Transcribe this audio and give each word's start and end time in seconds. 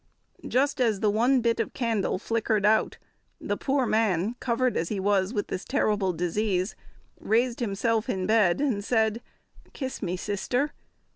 Just 0.47 0.81
as 0.81 0.99
the 1.01 1.11
one 1.11 1.41
bit 1.41 1.59
of 1.59 1.75
candle 1.75 2.17
flickered 2.17 2.65
out, 2.65 2.97
the 3.39 3.55
poor 3.55 3.85
man, 3.85 4.33
covered 4.39 4.75
as 4.75 4.89
he 4.89 4.99
was 4.99 5.31
with 5.31 5.45
the 5.49 5.59
terrible 5.59 6.11
disease, 6.11 6.75
raised 7.19 7.59
himself 7.59 8.09
in 8.09 8.25
bed 8.25 8.59
and 8.59 8.83
said, 8.83 9.21
"Kiss 9.73 10.01
me, 10.01 10.17
Sister." 10.17 10.71